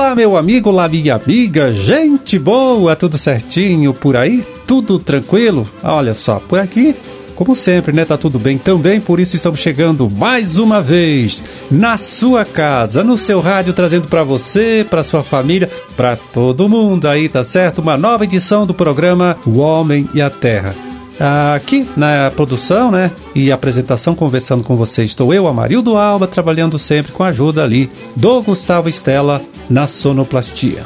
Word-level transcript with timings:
Olá, 0.00 0.14
meu 0.14 0.34
amigo, 0.34 0.70
olá, 0.70 0.88
minha 0.88 1.14
amiga, 1.14 1.74
gente 1.74 2.38
boa, 2.38 2.96
tudo 2.96 3.18
certinho 3.18 3.92
por 3.92 4.16
aí? 4.16 4.42
Tudo 4.66 4.98
tranquilo? 4.98 5.68
Olha 5.82 6.14
só, 6.14 6.40
por 6.40 6.58
aqui 6.58 6.96
como 7.36 7.54
sempre, 7.54 7.92
né? 7.92 8.06
Tá 8.06 8.16
tudo 8.16 8.38
bem 8.38 8.56
também, 8.56 8.98
por 8.98 9.20
isso 9.20 9.36
estamos 9.36 9.60
chegando 9.60 10.08
mais 10.08 10.56
uma 10.56 10.80
vez 10.80 11.44
na 11.70 11.98
sua 11.98 12.46
casa, 12.46 13.04
no 13.04 13.18
seu 13.18 13.40
rádio, 13.40 13.74
trazendo 13.74 14.08
para 14.08 14.24
você, 14.24 14.86
para 14.88 15.04
sua 15.04 15.22
família, 15.22 15.68
para 15.94 16.16
todo 16.16 16.68
mundo 16.68 17.06
aí, 17.06 17.28
tá 17.28 17.44
certo? 17.44 17.80
Uma 17.80 17.98
nova 17.98 18.24
edição 18.24 18.66
do 18.66 18.72
programa 18.72 19.36
O 19.46 19.58
Homem 19.58 20.08
e 20.14 20.22
a 20.22 20.30
Terra. 20.30 20.89
Aqui 21.20 21.86
na 21.98 22.30
produção, 22.30 22.90
né, 22.90 23.10
e 23.34 23.52
apresentação, 23.52 24.14
conversando 24.14 24.64
com 24.64 24.74
você, 24.74 25.04
estou 25.04 25.34
eu, 25.34 25.46
Amarildo 25.46 25.98
Alba, 25.98 26.26
trabalhando 26.26 26.78
sempre 26.78 27.12
com 27.12 27.22
a 27.22 27.28
ajuda 27.28 27.62
ali 27.62 27.90
do 28.16 28.42
Gustavo 28.42 28.88
Estela 28.88 29.42
na 29.68 29.86
sonoplastia. 29.86 30.82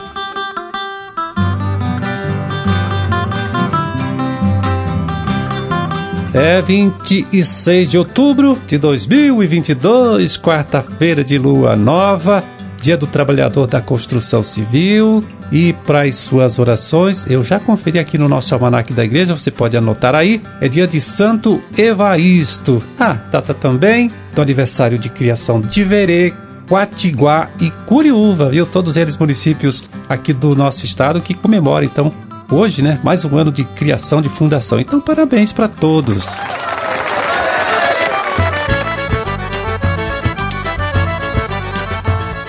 É 6.35 6.61
26 6.61 7.91
de 7.91 7.97
outubro 7.97 8.59
de 8.67 8.77
2022, 8.77 10.37
quarta-feira 10.37 11.23
de 11.23 11.39
lua 11.39 11.77
nova, 11.77 12.43
dia 12.85 12.99
do 12.99 13.07
trabalhador 13.07 13.67
da 13.67 13.81
construção 13.81 14.43
civil. 14.43 15.25
E 15.51 15.73
para 15.73 16.03
as 16.03 16.17
suas 16.17 16.59
orações, 16.59 17.27
eu 17.29 17.43
já 17.43 17.59
conferi 17.59 17.99
aqui 17.99 18.19
no 18.19 18.29
nosso 18.29 18.53
almanac 18.53 18.93
da 18.93 19.05
igreja, 19.05 19.35
você 19.35 19.51
pode 19.51 19.77
anotar 19.77 20.15
aí, 20.15 20.43
é 20.61 20.69
dia 20.69 20.87
de 20.87 21.01
Santo 21.01 21.63
Evaristo. 21.79 22.83
Ah, 22.99 23.17
data 23.31 23.55
também 23.55 24.13
do 24.35 24.43
aniversário 24.43 24.99
de 24.99 25.09
criação 25.09 25.61
de 25.61 25.83
Verê, 25.83 26.35
Quatiguá 26.69 27.49
e 27.59 27.71
Curiúva, 27.87 28.51
viu? 28.51 28.67
Todos 28.67 28.97
eles 28.97 29.17
municípios 29.17 29.85
aqui 30.09 30.33
do 30.33 30.55
nosso 30.55 30.85
estado 30.85 31.21
que 31.21 31.35
comemoram 31.35 31.87
então 31.87 32.13
Hoje, 32.51 32.83
né, 32.83 33.01
mais 33.03 33.25
um 33.25 33.39
ano 33.39 33.51
de 33.51 33.65
criação 33.65 34.21
de 34.21 34.29
fundação. 34.29 34.79
Então, 34.79 35.01
parabéns 35.01 35.51
para 35.51 35.67
todos. 35.67 36.25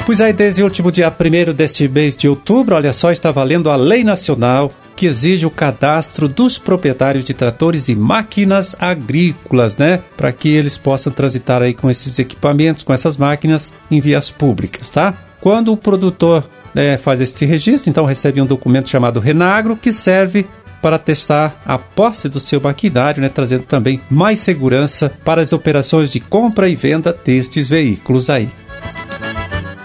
Pois 0.05 0.21
aí, 0.21 0.31
desde 0.31 0.61
o 0.61 0.65
último 0.65 0.91
dia 0.91 1.11
1 1.11 1.51
deste 1.51 1.87
mês 1.87 2.15
de 2.15 2.29
outubro, 2.29 2.75
olha 2.75 2.93
só, 2.93 3.11
está 3.11 3.31
valendo 3.31 3.71
a 3.71 3.75
lei 3.75 4.03
nacional 4.03 4.71
que 4.95 5.07
exige 5.07 5.47
o 5.47 5.49
cadastro 5.49 6.29
dos 6.29 6.59
proprietários 6.59 7.25
de 7.25 7.33
tratores 7.33 7.89
e 7.89 7.95
máquinas 7.95 8.75
agrícolas, 8.79 9.75
né? 9.77 9.99
Para 10.15 10.31
que 10.31 10.49
eles 10.49 10.77
possam 10.77 11.11
transitar 11.11 11.63
aí 11.63 11.73
com 11.73 11.89
esses 11.89 12.19
equipamentos, 12.19 12.83
com 12.83 12.93
essas 12.93 13.17
máquinas 13.17 13.73
em 13.89 13.99
vias 13.99 14.29
públicas, 14.29 14.91
tá? 14.91 15.11
Quando 15.41 15.71
o 15.71 15.77
produtor 15.77 16.47
é, 16.75 16.97
faz 16.97 17.19
este 17.19 17.43
registro, 17.43 17.89
então 17.89 18.05
recebe 18.05 18.39
um 18.39 18.45
documento 18.45 18.91
chamado 18.91 19.19
Renagro, 19.19 19.75
que 19.75 19.91
serve 19.91 20.45
para 20.83 20.99
testar 20.99 21.59
a 21.65 21.79
posse 21.79 22.29
do 22.29 22.39
seu 22.39 22.61
maquinário, 22.61 23.23
né, 23.23 23.27
trazendo 23.27 23.63
também 23.63 23.99
mais 24.07 24.39
segurança 24.39 25.11
para 25.25 25.41
as 25.41 25.51
operações 25.51 26.11
de 26.11 26.19
compra 26.19 26.69
e 26.69 26.75
venda 26.75 27.11
destes 27.25 27.69
veículos 27.69 28.29
aí. 28.29 28.49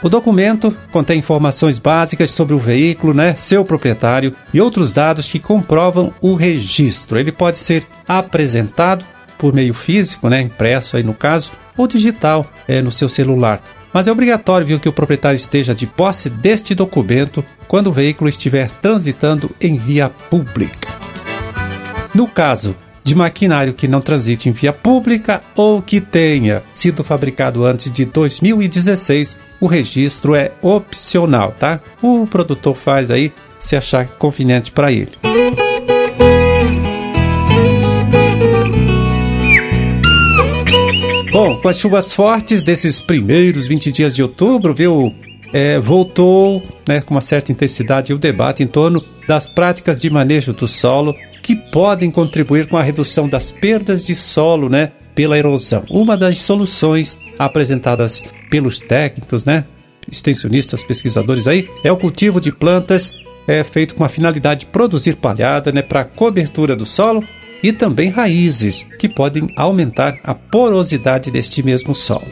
O 0.03 0.09
documento 0.09 0.75
contém 0.91 1.19
informações 1.19 1.79
básicas 1.79 2.31
sobre 2.31 2.55
o 2.55 2.59
veículo, 2.59 3.12
né, 3.12 3.34
seu 3.37 3.65
proprietário 3.65 4.34
e 4.53 4.61
outros 4.61 4.93
dados 4.93 5.29
que 5.29 5.39
comprovam 5.39 6.12
o 6.20 6.34
registro. 6.34 7.19
Ele 7.19 7.31
pode 7.33 7.59
ser 7.59 7.87
apresentado 8.09 9.05
por 9.37 9.53
meio 9.53 9.75
físico, 9.75 10.28
né, 10.28 10.41
impresso 10.41 10.97
aí 10.97 11.03
no 11.03 11.15
caso, 11.15 11.53
ou 11.77 11.87
digital 11.87 12.47
é, 12.67 12.81
no 12.81 12.91
seu 12.91 13.09
celular 13.09 13.62
mas 13.93 14.06
é 14.06 14.12
obrigatório 14.12 14.67
viu, 14.67 14.81
que 14.81 14.89
o 14.89 14.93
proprietário 14.93 15.37
esteja 15.37 15.75
de 15.75 15.87
posse 15.87 16.31
deste 16.31 16.75
documento 16.75 17.44
quando 17.67 17.88
o 17.88 17.93
veículo 17.93 18.31
estiver 18.31 18.71
transitando 18.81 19.50
em 19.61 19.77
via 19.77 20.09
pública. 20.09 20.88
No 22.15 22.27
caso 22.27 22.77
de 23.10 23.15
maquinário 23.16 23.75
que 23.75 23.88
não 23.88 24.00
transite 24.00 24.48
em 24.48 24.53
via 24.53 24.72
pública 24.72 25.43
ou 25.56 25.82
que 25.82 26.00
tenha 26.00 26.62
sido 26.76 27.03
fabricado 27.03 27.65
antes 27.65 27.91
de 27.91 28.04
2016, 28.04 29.37
o 29.60 29.66
registro 29.66 30.37
é 30.37 30.53
opcional, 30.62 31.53
tá? 31.59 31.81
O 32.00 32.25
produtor 32.25 32.76
faz 32.76 33.10
aí 33.10 33.32
se 33.59 33.75
achar 33.75 34.06
conveniente 34.06 34.70
para 34.70 34.93
ele. 34.93 35.10
Bom, 41.32 41.56
com 41.56 41.69
as 41.69 41.78
chuvas 41.78 42.12
fortes 42.12 42.62
desses 42.62 43.00
primeiros 43.00 43.66
20 43.66 43.91
dias 43.91 44.15
de 44.15 44.22
outubro, 44.22 44.72
viu? 44.72 45.12
É, 45.53 45.81
voltou 45.81 46.62
né, 46.87 47.00
com 47.00 47.12
uma 47.12 47.20
certa 47.20 47.50
intensidade 47.50 48.15
o 48.15 48.19
debate 48.19 48.62
em 48.62 48.69
torno 48.69 49.04
das 49.31 49.47
práticas 49.47 50.01
de 50.01 50.11
manejo 50.11 50.53
do 50.53 50.67
solo 50.67 51.15
que 51.41 51.55
podem 51.55 52.11
contribuir 52.11 52.67
com 52.67 52.77
a 52.77 52.83
redução 52.83 53.29
das 53.29 53.53
perdas 53.53 54.05
de 54.05 54.13
solo 54.13 54.69
né, 54.69 54.91
pela 55.15 55.39
erosão. 55.39 55.85
Uma 55.89 56.17
das 56.17 56.39
soluções 56.39 57.17
apresentadas 57.39 58.25
pelos 58.51 58.81
técnicos, 58.81 59.45
né, 59.45 59.67
extensionistas, 60.11 60.83
pesquisadores 60.83 61.47
aí, 61.47 61.71
é 61.85 61.93
o 61.93 61.97
cultivo 61.97 62.41
de 62.41 62.51
plantas 62.51 63.13
é, 63.47 63.63
feito 63.63 63.95
com 63.95 64.03
a 64.03 64.09
finalidade 64.09 64.61
de 64.61 64.67
produzir 64.67 65.15
palhada 65.15 65.71
né, 65.71 65.81
para 65.81 66.05
cobertura 66.05 66.75
do 66.75 66.85
solo 66.85 67.23
e 67.62 67.73
também 67.73 68.11
raízes, 68.11 68.85
que 68.99 69.09
podem 69.09 69.49
aumentar 69.55 70.19
a 70.25 70.35
porosidade 70.35 71.31
deste 71.31 71.62
mesmo 71.62 71.95
solo. 71.95 72.27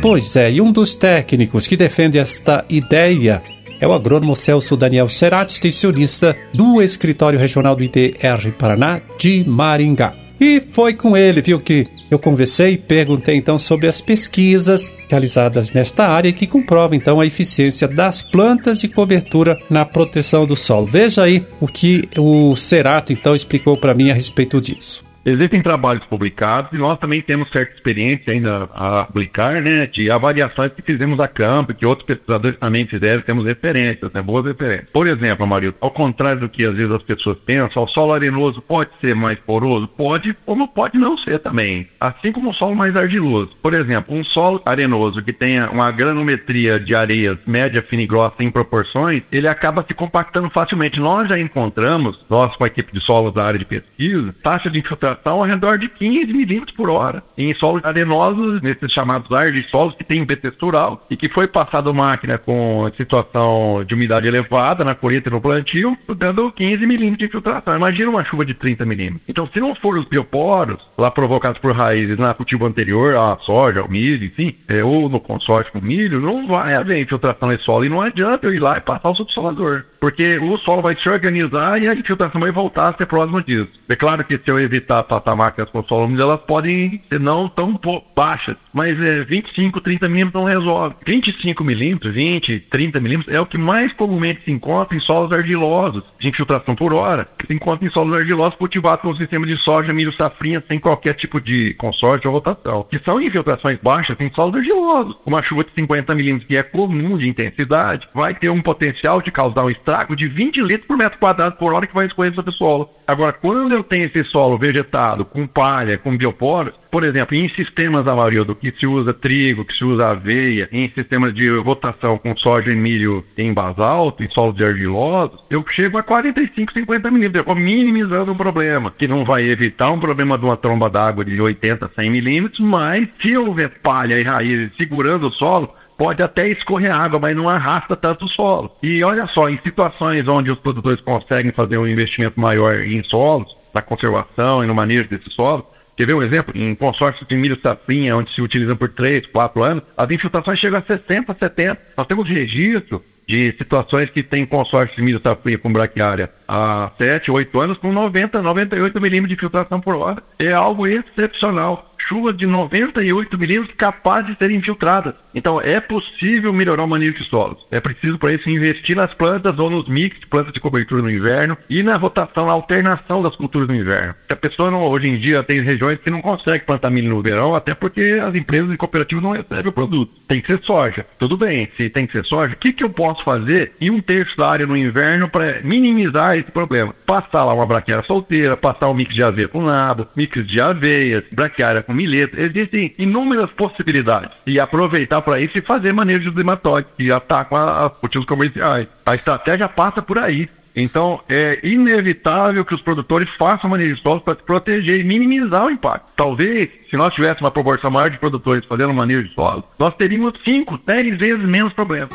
Pois 0.00 0.34
é, 0.34 0.50
e 0.50 0.62
um 0.62 0.72
dos 0.72 0.94
técnicos 0.94 1.66
que 1.66 1.76
defende 1.76 2.16
esta 2.16 2.64
ideia 2.70 3.42
é 3.80 3.86
o 3.86 3.92
agrônomo 3.92 4.36
Celso 4.36 4.76
Daniel 4.76 5.08
Cerati, 5.08 5.54
extensionista 5.54 6.36
do 6.52 6.82
Escritório 6.82 7.38
Regional 7.38 7.74
do 7.74 7.82
IDR 7.82 8.52
Paraná 8.58 9.00
de 9.18 9.42
Maringá. 9.48 10.12
E 10.40 10.62
foi 10.72 10.94
com 10.94 11.16
ele, 11.16 11.42
viu, 11.42 11.60
que 11.60 11.86
eu 12.10 12.18
conversei 12.18 12.72
e 12.72 12.78
perguntei 12.78 13.36
então 13.36 13.58
sobre 13.58 13.86
as 13.86 14.00
pesquisas 14.00 14.90
realizadas 15.08 15.70
nesta 15.70 16.08
área 16.08 16.32
que 16.32 16.46
comprovam 16.46 16.96
então 16.96 17.20
a 17.20 17.26
eficiência 17.26 17.86
das 17.86 18.22
plantas 18.22 18.80
de 18.80 18.88
cobertura 18.88 19.58
na 19.68 19.84
proteção 19.84 20.46
do 20.46 20.56
solo. 20.56 20.86
Veja 20.86 21.24
aí 21.24 21.44
o 21.60 21.66
que 21.66 22.08
o 22.16 22.56
Cerato 22.56 23.12
então 23.12 23.36
explicou 23.36 23.76
para 23.76 23.92
mim 23.92 24.10
a 24.10 24.14
respeito 24.14 24.60
disso. 24.60 25.09
Existem 25.24 25.60
trabalhos 25.60 26.04
publicados 26.04 26.72
e 26.72 26.78
nós 26.78 26.98
também 26.98 27.20
temos 27.20 27.50
certa 27.50 27.74
experiência 27.74 28.32
ainda 28.32 28.68
a 28.74 29.00
aplicar, 29.00 29.60
né, 29.60 29.86
de 29.86 30.10
avaliações 30.10 30.72
que 30.72 30.80
fizemos 30.80 31.20
a 31.20 31.28
campo, 31.28 31.74
que 31.74 31.84
outros 31.84 32.06
pesquisadores 32.06 32.58
também 32.58 32.86
fizeram, 32.86 33.20
temos 33.20 33.44
referências, 33.44 34.10
né, 34.12 34.22
boas 34.22 34.46
referências. 34.46 34.88
Por 34.90 35.06
exemplo, 35.06 35.46
Mario, 35.46 35.74
ao 35.80 35.90
contrário 35.90 36.40
do 36.40 36.48
que 36.48 36.64
às 36.64 36.74
vezes 36.74 36.90
as 36.90 37.02
pessoas 37.02 37.36
pensam, 37.38 37.82
o 37.82 37.86
solo 37.86 38.14
arenoso 38.14 38.62
pode 38.62 38.90
ser 39.00 39.14
mais 39.14 39.38
poroso? 39.38 39.86
Pode, 39.88 40.34
como 40.46 40.66
pode 40.66 40.96
não 40.96 41.18
ser 41.18 41.38
também. 41.38 41.86
Assim 42.00 42.32
como 42.32 42.50
o 42.50 42.54
solo 42.54 42.74
mais 42.74 42.96
argiloso. 42.96 43.50
Por 43.62 43.74
exemplo, 43.74 44.14
um 44.14 44.24
solo 44.24 44.62
arenoso 44.64 45.22
que 45.22 45.32
tenha 45.32 45.70
uma 45.70 45.90
granometria 45.90 46.80
de 46.80 46.94
areias 46.94 47.38
média, 47.46 47.82
fina 47.82 48.02
e 48.02 48.06
grossa 48.06 48.36
em 48.40 48.50
proporções, 48.50 49.22
ele 49.30 49.48
acaba 49.48 49.84
se 49.86 49.92
compactando 49.92 50.48
facilmente. 50.48 50.98
Nós 50.98 51.28
já 51.28 51.38
encontramos, 51.38 52.18
nós 52.28 52.56
com 52.56 52.64
a 52.64 52.68
equipe 52.68 52.92
de 52.92 53.00
solos 53.00 53.34
da 53.34 53.44
área 53.44 53.58
de 53.58 53.66
pesquisa, 53.66 54.34
taxa 54.42 54.70
de 54.70 54.78
infiltração 54.78 55.09
infiltração 55.10 55.34
ao 55.34 55.42
redor 55.42 55.78
de 55.78 55.88
15 55.88 56.32
milímetros 56.32 56.76
por 56.76 56.90
hora 56.90 57.22
em 57.36 57.54
solos 57.54 57.84
arenosos, 57.84 58.60
nesses 58.60 58.92
chamados 58.92 59.30
ar 59.32 59.52
de 59.52 59.68
solos 59.68 59.94
que 59.94 60.04
tem 60.04 60.20
um 60.20 60.26
textural 60.26 61.04
e 61.10 61.16
que 61.16 61.28
foi 61.28 61.46
passado 61.46 61.92
máquina 61.92 62.38
com 62.38 62.90
situação 62.96 63.84
de 63.84 63.94
umidade 63.94 64.26
elevada 64.26 64.84
na 64.84 64.94
colheita 64.94 65.28
e 65.28 65.32
no 65.32 65.40
plantio, 65.40 65.96
dando 66.16 66.52
15 66.52 66.86
milímetros 66.86 67.18
de 67.18 67.24
infiltração. 67.26 67.76
Imagina 67.76 68.10
uma 68.10 68.24
chuva 68.24 68.44
de 68.44 68.54
30 68.54 68.84
milímetros. 68.86 69.22
Então, 69.28 69.48
se 69.52 69.60
não 69.60 69.74
for 69.74 69.96
os 69.96 70.04
bioporos, 70.04 70.78
lá 70.96 71.10
provocados 71.10 71.60
por 71.60 71.74
raízes 71.74 72.18
na 72.18 72.34
cultivo 72.34 72.66
anterior, 72.66 73.16
a 73.16 73.36
soja, 73.40 73.82
o 73.82 73.90
milho, 73.90 74.24
enfim, 74.24 74.54
é, 74.68 74.82
ou 74.84 75.08
no 75.08 75.20
consórcio 75.20 75.72
com 75.72 75.80
milho, 75.80 76.20
não 76.20 76.46
vai 76.46 76.74
haver 76.74 77.00
infiltração 77.00 77.48
nesse 77.48 77.64
solo 77.64 77.84
e 77.84 77.88
não 77.88 78.00
adianta 78.00 78.46
eu 78.46 78.54
ir 78.54 78.60
lá 78.60 78.76
e 78.76 78.80
passar 78.80 79.10
o 79.10 79.14
subsolador 79.14 79.84
porque 80.00 80.38
o 80.38 80.56
solo 80.58 80.80
vai 80.80 80.96
se 80.96 81.08
organizar 81.08 81.80
e 81.80 81.86
a 81.86 81.94
infiltração 81.94 82.40
vai 82.40 82.50
voltar 82.50 82.88
a 82.88 82.94
ser 82.94 83.06
próximo 83.06 83.42
disso. 83.42 83.68
É 83.88 83.94
claro 83.94 84.24
que 84.24 84.38
se 84.38 84.50
eu 84.50 84.58
evitar 84.58 85.02
passar 85.04 85.36
máquinas 85.36 85.70
com 85.70 85.84
solo 85.84 86.06
úmido, 86.06 86.22
elas 86.22 86.40
podem 86.40 87.02
ser 87.08 87.20
não 87.20 87.48
tão 87.48 87.78
baixas, 88.16 88.56
mas 88.72 89.00
é, 89.00 89.22
25, 89.22 89.80
30 89.80 90.08
milímetros 90.08 90.42
não 90.42 90.48
resolve. 90.48 90.96
25 91.04 91.62
milímetros, 91.62 92.14
20, 92.14 92.60
30 92.60 93.00
milímetros 93.00 93.34
é 93.34 93.40
o 93.40 93.46
que 93.46 93.58
mais 93.58 93.92
comumente 93.92 94.42
se 94.44 94.50
encontra 94.50 94.96
em 94.96 95.00
solos 95.00 95.30
argilosos, 95.32 96.02
de 96.18 96.28
infiltração 96.28 96.74
por 96.74 96.94
hora, 96.94 97.28
que 97.38 97.46
se 97.46 97.52
encontra 97.52 97.86
em 97.86 97.90
solos 97.90 98.14
argilosos 98.14 98.54
cultivados 98.54 99.02
com 99.02 99.14
sistema 99.16 99.46
de 99.46 99.56
soja, 99.56 99.92
milho, 99.92 100.12
safrinha, 100.12 100.62
sem 100.66 100.78
qualquer 100.78 101.14
tipo 101.14 101.40
de 101.40 101.74
consórcio 101.74 102.30
ou 102.30 102.34
rotação, 102.34 102.86
que 102.88 102.98
são 102.98 103.20
infiltrações 103.20 103.78
baixas 103.82 104.16
em 104.18 104.32
solos 104.32 104.56
argilosos. 104.56 105.16
Uma 105.26 105.42
chuva 105.42 105.64
de 105.64 105.70
50 105.74 106.14
milímetros, 106.14 106.48
que 106.48 106.56
é 106.56 106.62
comum 106.62 107.18
de 107.18 107.28
intensidade, 107.28 108.08
vai 108.14 108.32
ter 108.34 108.48
um 108.48 108.62
potencial 108.62 109.20
de 109.20 109.30
causar 109.30 109.64
um 109.64 109.70
de 110.16 110.28
20 110.28 110.60
litros 110.62 110.86
por 110.86 110.96
metro 110.96 111.18
quadrado 111.18 111.56
por 111.56 111.72
hora 111.72 111.86
que 111.86 111.94
vai 111.94 112.06
escorrer 112.06 112.34
sobre 112.34 112.50
o 112.50 112.54
solo. 112.54 112.90
Agora, 113.06 113.32
quando 113.32 113.72
eu 113.72 113.82
tenho 113.82 114.06
esse 114.06 114.24
solo 114.24 114.56
vegetado, 114.56 115.24
com 115.24 115.46
palha, 115.46 115.98
com 115.98 116.16
bioporos, 116.16 116.74
por 116.90 117.04
exemplo, 117.04 117.36
em 117.36 117.48
sistemas, 117.48 118.06
Amarildo, 118.06 118.54
que 118.54 118.72
se 118.76 118.86
usa 118.86 119.14
trigo, 119.14 119.64
que 119.64 119.72
se 119.72 119.84
usa 119.84 120.10
aveia, 120.10 120.68
em 120.72 120.90
sistemas 120.90 121.32
de 121.32 121.48
rotação 121.58 122.18
com 122.18 122.36
soja 122.36 122.72
e 122.72 122.76
milho 122.76 123.24
em 123.38 123.52
basalto, 123.52 124.24
em 124.24 124.28
solos 124.28 124.60
argilosos, 124.60 125.40
eu 125.48 125.64
chego 125.68 125.98
a 125.98 126.02
45, 126.02 126.72
50 126.72 127.10
milímetros. 127.10 127.40
Eu 127.40 127.54
vou 127.54 127.54
minimizando 127.54 128.32
o 128.32 128.36
problema, 128.36 128.92
que 128.96 129.06
não 129.06 129.24
vai 129.24 129.44
evitar 129.44 129.90
um 129.90 130.00
problema 130.00 130.36
de 130.36 130.44
uma 130.44 130.56
tromba 130.56 130.90
d'água 130.90 131.24
de 131.24 131.40
80, 131.40 131.90
100 131.94 132.10
milímetros, 132.10 132.60
mas 132.60 133.08
se 133.22 133.36
houver 133.36 133.70
palha 133.82 134.18
e 134.18 134.22
raízes 134.22 134.72
segurando 134.76 135.28
o 135.28 135.32
solo, 135.32 135.72
pode 136.00 136.22
até 136.22 136.48
escorrer 136.48 136.96
água, 136.96 137.20
mas 137.20 137.36
não 137.36 137.46
arrasta 137.46 137.94
tanto 137.94 138.24
o 138.24 138.28
solo. 138.28 138.74
E 138.82 139.04
olha 139.04 139.26
só, 139.26 139.50
em 139.50 139.60
situações 139.62 140.26
onde 140.26 140.50
os 140.50 140.58
produtores 140.58 140.98
conseguem 141.02 141.52
fazer 141.52 141.76
um 141.76 141.86
investimento 141.86 142.40
maior 142.40 142.80
em 142.80 143.04
solos, 143.04 143.54
na 143.74 143.82
conservação 143.82 144.64
e 144.64 144.66
no 144.66 144.74
manejo 144.74 145.10
desse 145.10 145.28
solo, 145.28 145.66
Quer 145.94 146.06
ver 146.06 146.14
um 146.14 146.22
exemplo? 146.22 146.56
Em 146.56 146.74
consórcio 146.74 147.26
de 147.26 147.36
milho 147.36 147.58
safrinha, 147.62 148.16
onde 148.16 148.32
se 148.32 148.40
utiliza 148.40 148.74
por 148.74 148.88
3, 148.88 149.26
4 149.26 149.62
anos, 149.62 149.82
as 149.94 150.10
infiltrações 150.10 150.58
chegam 150.58 150.78
a 150.78 150.82
60, 150.82 151.36
70. 151.38 151.78
Nós 151.94 152.06
temos 152.06 152.26
registro 152.26 153.04
de 153.28 153.54
situações 153.58 154.08
que 154.08 154.22
tem 154.22 154.46
consórcio 154.46 154.96
de 154.96 155.02
milho 155.02 155.20
safrinha 155.22 155.58
com 155.58 155.70
braquiária 155.70 156.30
há 156.48 156.90
7, 156.96 157.30
8 157.30 157.60
anos 157.60 157.76
com 157.76 157.92
90, 157.92 158.40
98 158.40 158.98
milímetros 158.98 159.36
de 159.36 159.38
filtração 159.38 159.78
por 159.78 159.94
hora. 159.94 160.22
É 160.38 160.52
algo 160.52 160.86
excepcional 160.86 161.90
chuvas 162.10 162.36
de 162.36 162.44
98 162.44 163.38
milímetros 163.38 163.76
capazes 163.76 164.32
de 164.32 164.36
serem 164.36 164.56
infiltradas. 164.56 165.14
Então 165.34 165.60
é 165.60 165.80
possível 165.80 166.52
melhorar 166.52 166.84
o 166.84 166.88
manejo 166.88 167.18
de 167.18 167.24
solos. 167.24 167.58
É 167.70 167.80
preciso 167.80 168.18
para 168.18 168.32
isso 168.32 168.48
investir 168.48 168.96
nas 168.96 169.14
plantas 169.14 169.58
ou 169.58 169.70
nos 169.70 169.88
mix 169.88 170.18
de 170.18 170.26
plantas 170.26 170.52
de 170.52 170.60
cobertura 170.60 171.02
no 171.02 171.10
inverno 171.10 171.56
e 171.68 171.82
na 171.82 171.96
rotação, 171.96 172.46
na 172.46 172.52
alternação 172.52 173.22
das 173.22 173.36
culturas 173.36 173.68
no 173.68 173.74
inverno. 173.74 174.14
A 174.28 174.36
pessoa 174.36 174.70
não, 174.70 174.82
hoje 174.82 175.08
em 175.08 175.18
dia 175.18 175.42
tem 175.42 175.60
regiões 175.60 175.98
que 175.98 176.10
não 176.10 176.20
consegue 176.20 176.64
plantar 176.64 176.90
milho 176.90 177.10
no 177.10 177.22
verão, 177.22 177.54
até 177.54 177.74
porque 177.74 178.20
as 178.22 178.34
empresas 178.34 178.72
e 178.72 178.76
cooperativas 178.76 179.22
não 179.22 179.32
recebem 179.32 179.68
o 179.68 179.72
produto. 179.72 180.12
Tem 180.26 180.40
que 180.40 180.46
ser 180.46 180.60
soja. 180.64 181.06
Tudo 181.18 181.36
bem, 181.36 181.68
se 181.76 181.88
tem 181.88 182.06
que 182.06 182.12
ser 182.12 182.24
soja, 182.24 182.54
o 182.54 182.56
que, 182.56 182.72
que 182.72 182.84
eu 182.84 182.90
posso 182.90 183.24
fazer 183.24 183.72
em 183.80 183.90
um 183.90 184.00
terço 184.00 184.36
da 184.36 184.48
área 184.48 184.66
no 184.66 184.76
inverno 184.76 185.28
para 185.28 185.60
minimizar 185.62 186.36
esse 186.36 186.50
problema? 186.50 186.94
Passar 187.06 187.44
lá 187.44 187.54
uma 187.54 187.66
braquiária 187.66 188.04
solteira, 188.04 188.56
passar 188.56 188.88
um 188.88 188.94
mix 188.94 189.14
de 189.14 189.22
aveia 189.22 189.48
com 189.48 189.62
nabo, 189.62 190.08
mix 190.16 190.46
de 190.46 190.60
aveias, 190.60 191.24
braquiária 191.32 191.82
com 191.82 191.92
milheta. 191.92 192.40
Existem 192.40 192.94
inúmeras 192.98 193.50
possibilidades. 193.50 194.30
E 194.46 194.58
aproveitar 194.58 195.19
para 195.20 195.40
isso 195.40 195.56
e 195.56 195.60
fazer 195.60 195.92
manejo 195.92 196.30
de 196.30 196.36
nematóide, 196.36 196.88
que 196.96 197.10
atacam 197.10 197.58
as 197.58 197.92
cultivos 197.92 198.26
comerciais. 198.26 198.86
A 199.04 199.14
estratégia 199.14 199.68
passa 199.68 200.00
por 200.00 200.18
aí. 200.18 200.48
Então, 200.74 201.20
é 201.28 201.58
inevitável 201.64 202.64
que 202.64 202.74
os 202.74 202.80
produtores 202.80 203.28
façam 203.30 203.68
manejo 203.68 203.96
de 203.96 204.02
solos 204.02 204.22
para 204.22 204.36
se 204.36 204.42
proteger 204.42 205.00
e 205.00 205.04
minimizar 205.04 205.66
o 205.66 205.70
impacto. 205.70 206.06
Talvez, 206.16 206.70
se 206.88 206.96
nós 206.96 207.12
tivéssemos 207.12 207.42
uma 207.42 207.50
proporção 207.50 207.90
maior 207.90 208.08
de 208.08 208.18
produtores 208.18 208.64
fazendo 208.64 208.94
manejo 208.94 209.28
de 209.28 209.34
solos, 209.34 209.64
nós 209.78 209.94
teríamos 209.94 210.34
5, 210.44 210.78
10 210.86 211.18
vezes 211.18 211.44
menos 211.44 211.72
problemas. 211.72 212.10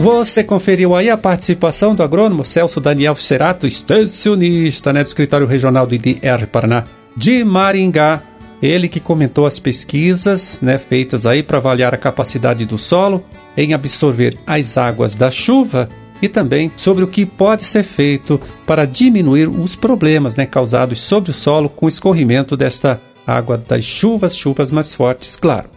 Você 0.00 0.44
conferiu 0.44 0.94
aí 0.94 1.10
a 1.10 1.18
participação 1.18 1.92
do 1.92 2.04
agrônomo 2.04 2.44
Celso 2.44 2.80
Daniel 2.80 3.16
Cerato, 3.16 3.66
extensionista 3.66 4.92
né, 4.92 5.02
do 5.02 5.06
Escritório 5.08 5.46
Regional 5.46 5.88
do 5.88 5.94
IDR 5.94 6.46
Paraná 6.52 6.84
de 7.16 7.42
Maringá. 7.42 8.22
Ele 8.62 8.88
que 8.88 8.98
comentou 8.98 9.46
as 9.46 9.58
pesquisas 9.58 10.58
né, 10.60 10.78
feitas 10.78 11.26
aí 11.26 11.42
para 11.42 11.58
avaliar 11.58 11.94
a 11.94 11.98
capacidade 11.98 12.64
do 12.64 12.76
solo 12.76 13.24
em 13.56 13.72
absorver 13.72 14.36
as 14.46 14.76
águas 14.76 15.14
da 15.14 15.30
chuva 15.30 15.88
e 16.20 16.28
também 16.28 16.70
sobre 16.76 17.04
o 17.04 17.08
que 17.08 17.24
pode 17.24 17.64
ser 17.64 17.84
feito 17.84 18.40
para 18.66 18.84
diminuir 18.84 19.48
os 19.48 19.76
problemas 19.76 20.34
né, 20.34 20.46
causados 20.46 21.00
sobre 21.00 21.30
o 21.30 21.34
solo 21.34 21.68
com 21.68 21.86
o 21.86 21.88
escorrimento 21.88 22.56
desta 22.56 23.00
água 23.26 23.56
das 23.56 23.84
chuvas, 23.84 24.36
chuvas 24.36 24.70
mais 24.70 24.94
fortes, 24.94 25.36
claro. 25.36 25.68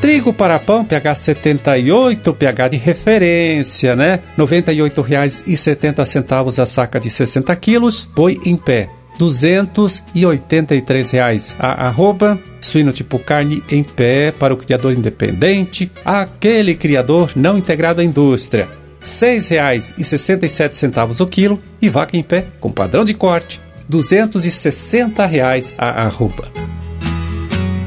Trigo 0.00 0.32
para 0.32 0.58
pão, 0.58 0.84
pH 0.84 1.14
78, 1.16 2.32
pH 2.32 2.68
de 2.68 2.76
referência, 2.76 3.94
né? 3.94 4.18
R$ 4.36 4.44
98,70 4.44 6.62
a 6.62 6.66
saca 6.66 6.98
de 6.98 7.08
60 7.10 7.54
quilos. 7.56 8.08
Boi 8.14 8.40
em 8.44 8.56
pé, 8.56 8.88
R$ 9.12 9.18
283,00 9.18 11.54
a 11.58 11.88
arroba. 11.88 12.38
Suíno 12.60 12.92
tipo 12.92 13.18
carne 13.18 13.60
em 13.70 13.82
pé 13.82 14.32
para 14.32 14.54
o 14.54 14.56
criador 14.56 14.92
independente, 14.92 15.90
aquele 16.04 16.74
criador 16.74 17.32
não 17.34 17.58
integrado 17.58 18.00
à 18.00 18.04
indústria. 18.04 18.77
R$ 19.00 19.06
6,67 19.06 21.20
o 21.20 21.26
quilo 21.26 21.60
e 21.80 21.88
vaca 21.88 22.16
em 22.16 22.22
pé 22.22 22.46
com 22.60 22.70
padrão 22.70 23.04
de 23.04 23.14
corte, 23.14 23.60
260 23.88 25.26
reais 25.26 25.74
a 25.78 26.04
arroba. 26.04 26.46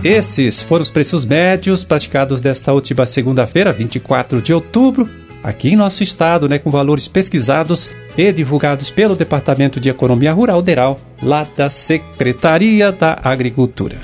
Esses 0.04 0.64
foram 0.64 0.82
os 0.82 0.90
preços 0.90 1.26
médios 1.26 1.84
praticados 1.84 2.42
desta 2.42 2.74
última 2.74 3.06
segunda-feira, 3.06 3.72
24 3.72 4.42
de 4.42 4.52
outubro, 4.52 5.08
aqui 5.44 5.70
em 5.70 5.76
nosso 5.76 6.02
estado, 6.02 6.50
né, 6.50 6.58
com 6.58 6.72
valores 6.72 7.08
pesquisados 7.08 7.90
e 8.18 8.32
divulgados 8.32 8.90
pelo 8.90 9.16
Departamento 9.16 9.80
de 9.80 9.90
Economia 9.90 10.34
Rural 10.34 10.62
DERAL, 10.62 11.00
lá 11.22 11.48
da 11.56 11.70
Secretaria 11.70 12.92
da 12.92 13.20
Agricultura. 13.24 13.98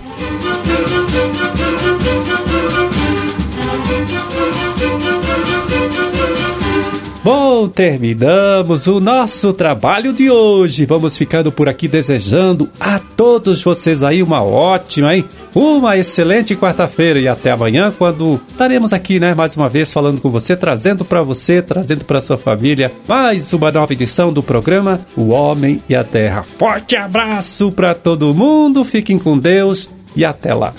Bom, 7.27 7.67
terminamos 7.67 8.87
o 8.87 9.01
nosso 9.01 9.51
trabalho 9.51 10.13
de 10.13 10.31
hoje. 10.31 10.85
Vamos 10.85 11.17
ficando 11.17 11.51
por 11.51 11.67
aqui 11.67 11.85
desejando 11.85 12.69
a 12.79 12.99
todos 12.99 13.61
vocês 13.61 14.01
aí 14.01 14.23
uma 14.23 14.41
ótima, 14.41 15.13
hein? 15.13 15.25
Uma 15.53 15.97
excelente 15.97 16.55
quarta-feira 16.55 17.19
e 17.19 17.27
até 17.27 17.51
amanhã, 17.51 17.93
quando 17.97 18.39
estaremos 18.49 18.93
aqui, 18.93 19.19
né, 19.19 19.35
mais 19.35 19.57
uma 19.57 19.67
vez 19.67 19.91
falando 19.91 20.21
com 20.21 20.31
você, 20.31 20.55
trazendo 20.55 21.03
para 21.03 21.21
você, 21.21 21.61
trazendo 21.61 22.05
para 22.05 22.21
sua 22.21 22.37
família 22.37 22.89
mais 23.05 23.51
uma 23.51 23.73
nova 23.73 23.91
edição 23.91 24.31
do 24.31 24.41
programa 24.41 25.01
O 25.13 25.31
Homem 25.31 25.83
e 25.89 25.97
a 25.97 26.05
Terra. 26.05 26.45
Forte 26.57 26.95
abraço 26.95 27.73
para 27.73 27.93
todo 27.93 28.33
mundo, 28.33 28.85
fiquem 28.85 29.19
com 29.19 29.37
Deus 29.37 29.89
e 30.15 30.23
até 30.23 30.53
lá. 30.53 30.73